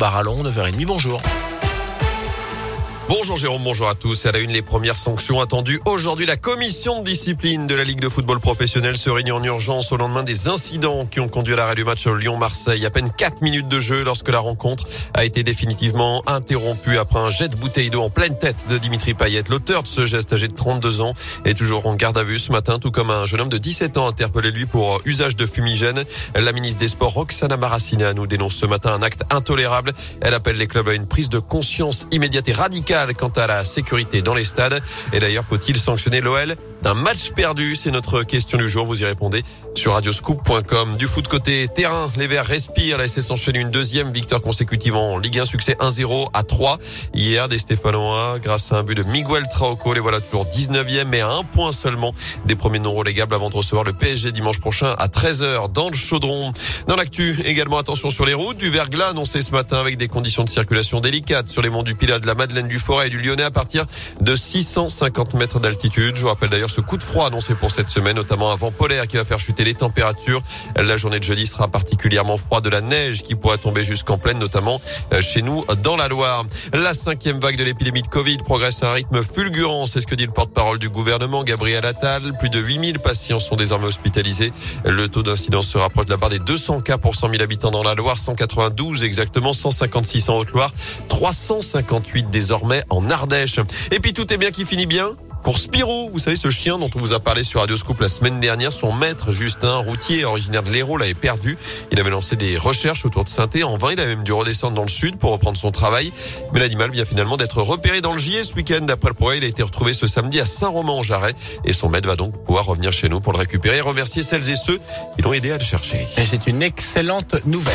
Barallon, 0.00 0.44
9h30, 0.44 0.86
bonjour. 0.86 1.20
Bonjour 3.08 3.38
Jérôme, 3.38 3.62
bonjour 3.64 3.88
à 3.88 3.94
tous. 3.94 4.26
À 4.26 4.32
la 4.32 4.38
une, 4.38 4.52
les 4.52 4.60
premières 4.60 4.94
sanctions 4.94 5.40
attendues 5.40 5.80
aujourd'hui. 5.86 6.26
La 6.26 6.36
commission 6.36 6.98
de 7.00 7.04
discipline 7.04 7.66
de 7.66 7.74
la 7.74 7.82
Ligue 7.82 8.00
de 8.00 8.08
football 8.10 8.38
professionnel 8.38 8.98
se 8.98 9.08
réunit 9.08 9.30
en 9.30 9.42
urgence 9.42 9.92
au 9.92 9.96
lendemain 9.96 10.24
des 10.24 10.48
incidents 10.48 11.06
qui 11.06 11.18
ont 11.18 11.28
conduit 11.28 11.54
à 11.54 11.56
l'arrêt 11.56 11.74
du 11.74 11.84
match 11.84 12.06
Lyon-Marseille. 12.06 12.84
À 12.84 12.90
peine 12.90 13.10
4 13.10 13.40
minutes 13.40 13.66
de 13.66 13.80
jeu 13.80 14.04
lorsque 14.04 14.28
la 14.28 14.40
rencontre 14.40 14.84
a 15.14 15.24
été 15.24 15.42
définitivement 15.42 16.22
interrompue 16.26 16.98
après 16.98 17.18
un 17.18 17.30
jet 17.30 17.48
de 17.48 17.56
bouteille 17.56 17.88
d'eau 17.88 18.02
en 18.02 18.10
pleine 18.10 18.36
tête 18.36 18.66
de 18.68 18.76
Dimitri 18.76 19.14
Payet. 19.14 19.44
L'auteur 19.48 19.84
de 19.84 19.88
ce 19.88 20.04
geste 20.04 20.34
âgé 20.34 20.48
de 20.48 20.54
32 20.54 21.00
ans 21.00 21.14
est 21.46 21.56
toujours 21.56 21.86
en 21.86 21.94
garde 21.94 22.18
à 22.18 22.22
vue 22.22 22.38
ce 22.38 22.52
matin, 22.52 22.78
tout 22.78 22.90
comme 22.90 23.10
un 23.10 23.24
jeune 23.24 23.40
homme 23.40 23.48
de 23.48 23.56
17 23.56 23.96
ans 23.96 24.06
interpellé 24.06 24.50
lui 24.50 24.66
pour 24.66 25.00
usage 25.06 25.34
de 25.34 25.46
fumigène. 25.46 26.04
La 26.34 26.52
ministre 26.52 26.80
des 26.80 26.88
Sports, 26.88 27.14
Roxana 27.14 27.56
nous 28.12 28.26
dénonce 28.26 28.54
ce 28.54 28.66
matin 28.66 28.92
un 28.92 29.00
acte 29.00 29.22
intolérable. 29.30 29.94
Elle 30.20 30.34
appelle 30.34 30.58
les 30.58 30.66
clubs 30.66 30.90
à 30.90 30.94
une 30.94 31.06
prise 31.06 31.30
de 31.30 31.38
conscience 31.38 32.06
immédiate 32.12 32.46
et 32.48 32.52
radicale 32.52 32.97
quant 33.16 33.32
à 33.36 33.46
la 33.46 33.64
sécurité 33.64 34.22
dans 34.22 34.34
les 34.34 34.44
stades. 34.44 34.80
Et 35.12 35.20
d'ailleurs, 35.20 35.44
faut-il 35.44 35.76
sanctionner 35.76 36.20
l'OL 36.20 36.56
d'un 36.82 36.94
match 36.94 37.30
perdu 37.30 37.76
C'est 37.76 37.90
notre 37.90 38.22
question 38.22 38.58
du 38.58 38.68
jour. 38.68 38.86
Vous 38.86 39.02
y 39.02 39.04
répondez 39.04 39.42
sur 39.74 39.92
radioscoop.com. 39.92 40.96
Du 40.96 41.06
foot 41.06 41.28
côté 41.28 41.66
terrain, 41.68 42.10
les 42.16 42.26
Verts 42.26 42.46
respirent. 42.46 42.98
La 42.98 43.06
SS 43.06 43.30
enchaîne 43.30 43.56
une 43.56 43.70
deuxième 43.70 44.12
victoire 44.12 44.40
consécutive 44.40 44.96
en 44.96 45.18
Ligue 45.18 45.38
1, 45.38 45.44
succès 45.44 45.76
1-0 45.80 46.28
à 46.34 46.42
3. 46.42 46.78
Hier, 47.14 47.48
des 47.48 47.58
Stéphanois, 47.58 48.38
grâce 48.40 48.72
à 48.72 48.78
un 48.78 48.82
but 48.82 48.96
de 48.96 49.02
Miguel 49.04 49.44
Trauco, 49.48 49.94
les 49.94 50.00
voilà 50.00 50.20
toujours 50.20 50.46
19e, 50.46 51.04
mais 51.04 51.20
à 51.20 51.30
un 51.30 51.44
point 51.44 51.72
seulement 51.72 52.12
des 52.46 52.56
premiers 52.56 52.80
non 52.80 52.94
relégables 52.94 53.34
avant 53.34 53.50
de 53.50 53.56
recevoir 53.56 53.84
le 53.84 53.92
PSG 53.92 54.32
dimanche 54.32 54.58
prochain 54.58 54.94
à 54.98 55.06
13h 55.06 55.72
dans 55.72 55.90
le 55.90 55.96
chaudron. 55.96 56.52
Dans 56.86 56.96
l'actu, 56.96 57.40
également 57.44 57.78
attention 57.78 58.10
sur 58.10 58.24
les 58.26 58.34
routes. 58.34 58.58
Du 58.58 58.70
verglas 58.70 59.10
annoncé 59.10 59.42
ce 59.42 59.52
matin 59.52 59.78
avec 59.78 59.96
des 59.96 60.08
conditions 60.08 60.44
de 60.44 60.48
circulation 60.48 61.00
délicates 61.00 61.48
sur 61.48 61.62
les 61.62 61.70
monts 61.70 61.82
du 61.82 61.94
Pilat, 61.94 62.18
de 62.18 62.26
la 62.26 62.34
Madeleine 62.34 62.68
du 62.68 62.78
Forêt 62.78 63.06
et 63.06 63.10
du 63.10 63.18
Lyonnais 63.18 63.42
à 63.44 63.50
partir 63.50 63.86
de 64.20 64.34
650 64.34 65.34
mètres 65.34 65.60
d'altitude. 65.60 66.16
Je 66.16 66.22
vous 66.22 66.28
rappelle 66.28 66.48
d'ailleurs 66.48 66.67
ce 66.68 66.80
coup 66.80 66.96
de 66.96 67.02
froid 67.02 67.26
annoncé 67.26 67.54
pour 67.54 67.70
cette 67.70 67.90
semaine, 67.90 68.16
notamment 68.16 68.52
un 68.52 68.56
vent 68.56 68.70
polaire 68.70 69.06
qui 69.06 69.16
va 69.16 69.24
faire 69.24 69.40
chuter 69.40 69.64
les 69.64 69.74
températures. 69.74 70.42
La 70.76 70.96
journée 70.96 71.18
de 71.18 71.24
jeudi 71.24 71.46
sera 71.46 71.68
particulièrement 71.68 72.36
froide 72.36 72.64
de 72.64 72.70
la 72.70 72.80
neige 72.80 73.22
qui 73.22 73.34
pourrait 73.34 73.58
tomber 73.58 73.82
jusqu'en 73.82 74.18
pleine, 74.18 74.38
notamment 74.38 74.80
euh, 75.12 75.20
chez 75.20 75.42
nous 75.42 75.64
dans 75.82 75.96
la 75.96 76.08
Loire. 76.08 76.44
La 76.72 76.94
cinquième 76.94 77.40
vague 77.40 77.56
de 77.56 77.64
l'épidémie 77.64 78.02
de 78.02 78.08
Covid 78.08 78.38
progresse 78.38 78.82
à 78.82 78.90
un 78.90 78.92
rythme 78.92 79.22
fulgurant. 79.22 79.86
C'est 79.86 80.00
ce 80.00 80.06
que 80.06 80.14
dit 80.14 80.26
le 80.26 80.32
porte-parole 80.32 80.78
du 80.78 80.88
gouvernement, 80.88 81.44
Gabriel 81.44 81.84
Attal. 81.84 82.32
Plus 82.38 82.50
de 82.50 82.58
8000 82.58 82.98
patients 82.98 83.40
sont 83.40 83.56
désormais 83.56 83.86
hospitalisés. 83.86 84.52
Le 84.84 85.08
taux 85.08 85.22
d'incidence 85.22 85.68
se 85.68 85.78
rapproche 85.78 86.06
de 86.06 86.10
la 86.10 86.16
barre 86.16 86.30
des 86.30 86.38
200 86.38 86.80
cas 86.80 86.98
pour 86.98 87.14
100 87.14 87.30
000 87.30 87.42
habitants 87.42 87.70
dans 87.70 87.82
la 87.82 87.94
Loire, 87.94 88.18
192 88.18 89.04
exactement, 89.04 89.52
156 89.52 90.28
en 90.28 90.38
Haute-Loire, 90.38 90.72
358 91.08 92.30
désormais 92.30 92.82
en 92.90 93.10
Ardèche. 93.10 93.60
Et 93.90 94.00
puis 94.00 94.12
tout 94.12 94.32
est 94.32 94.36
bien 94.36 94.50
qui 94.50 94.64
finit 94.64 94.86
bien? 94.86 95.10
Pour 95.48 95.58
Spirou, 95.58 96.10
vous 96.12 96.18
savez, 96.18 96.36
ce 96.36 96.50
chien 96.50 96.76
dont 96.76 96.90
on 96.94 96.98
vous 96.98 97.14
a 97.14 97.20
parlé 97.20 97.42
sur 97.42 97.60
Radioscope 97.60 98.02
la 98.02 98.10
semaine 98.10 98.38
dernière, 98.38 98.70
son 98.70 98.92
maître, 98.92 99.32
Justin, 99.32 99.78
routier 99.78 100.26
originaire 100.26 100.62
de 100.62 100.70
l'Hérault, 100.70 100.98
l'avait 100.98 101.14
perdu. 101.14 101.56
Il 101.90 101.98
avait 101.98 102.10
lancé 102.10 102.36
des 102.36 102.58
recherches 102.58 103.06
autour 103.06 103.24
de 103.24 103.30
saint 103.30 103.48
En 103.64 103.78
vain, 103.78 103.92
il 103.92 104.00
a 104.00 104.04
même 104.04 104.24
dû 104.24 104.32
redescendre 104.34 104.74
dans 104.74 104.82
le 104.82 104.90
sud 104.90 105.16
pour 105.16 105.30
reprendre 105.30 105.56
son 105.56 105.70
travail. 105.70 106.12
Mais 106.52 106.60
l'animal 106.60 106.90
vient 106.90 107.06
finalement 107.06 107.38
d'être 107.38 107.62
repéré 107.62 108.02
dans 108.02 108.12
le 108.12 108.18
Gier 108.18 108.44
ce 108.44 108.52
week-end. 108.56 108.82
D'après 108.82 109.08
le 109.08 109.14
progrès, 109.14 109.38
il 109.38 109.44
a 109.44 109.46
été 109.46 109.62
retrouvé 109.62 109.94
ce 109.94 110.06
samedi 110.06 110.38
à 110.38 110.44
Saint-Romain-en-Jarret. 110.44 111.32
Et 111.64 111.72
son 111.72 111.88
maître 111.88 112.08
va 112.08 112.16
donc 112.16 112.44
pouvoir 112.44 112.66
revenir 112.66 112.92
chez 112.92 113.08
nous 113.08 113.20
pour 113.20 113.32
le 113.32 113.38
récupérer 113.38 113.78
et 113.78 113.80
remercier 113.80 114.22
celles 114.22 114.50
et 114.50 114.56
ceux 114.56 114.78
qui 115.16 115.22
l'ont 115.22 115.32
aidé 115.32 115.50
à 115.50 115.56
le 115.56 115.64
chercher. 115.64 116.06
Et 116.18 116.26
c'est 116.26 116.46
une 116.46 116.62
excellente 116.62 117.36
nouvelle. 117.46 117.72